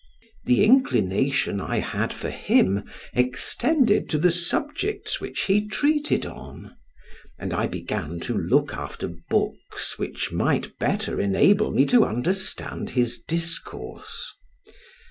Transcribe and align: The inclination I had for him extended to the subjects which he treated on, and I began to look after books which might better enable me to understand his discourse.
The 0.45 0.63
inclination 0.63 1.59
I 1.61 1.77
had 1.77 2.11
for 2.11 2.31
him 2.31 2.85
extended 3.13 4.09
to 4.09 4.17
the 4.17 4.31
subjects 4.31 5.21
which 5.21 5.41
he 5.41 5.67
treated 5.67 6.25
on, 6.25 6.75
and 7.37 7.53
I 7.53 7.67
began 7.67 8.19
to 8.21 8.35
look 8.35 8.73
after 8.73 9.11
books 9.29 9.99
which 9.99 10.31
might 10.31 10.79
better 10.79 11.19
enable 11.21 11.69
me 11.69 11.85
to 11.85 12.03
understand 12.03 12.89
his 12.89 13.19
discourse. 13.19 14.33